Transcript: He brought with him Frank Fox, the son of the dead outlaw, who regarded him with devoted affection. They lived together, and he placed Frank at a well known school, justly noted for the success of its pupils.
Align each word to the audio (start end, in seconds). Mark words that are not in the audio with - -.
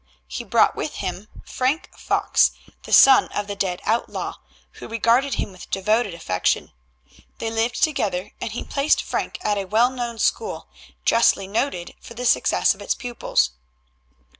He 0.27 0.43
brought 0.43 0.75
with 0.75 0.95
him 0.95 1.27
Frank 1.45 1.91
Fox, 1.95 2.53
the 2.85 2.91
son 2.91 3.25
of 3.27 3.45
the 3.45 3.55
dead 3.55 3.81
outlaw, 3.83 4.37
who 4.79 4.87
regarded 4.87 5.35
him 5.35 5.51
with 5.51 5.69
devoted 5.69 6.15
affection. 6.15 6.71
They 7.37 7.51
lived 7.51 7.83
together, 7.83 8.31
and 8.41 8.51
he 8.51 8.63
placed 8.63 9.03
Frank 9.03 9.37
at 9.41 9.59
a 9.59 9.65
well 9.65 9.91
known 9.91 10.17
school, 10.17 10.67
justly 11.05 11.45
noted 11.47 11.93
for 12.01 12.15
the 12.15 12.25
success 12.25 12.73
of 12.73 12.81
its 12.81 12.95
pupils. 12.95 13.51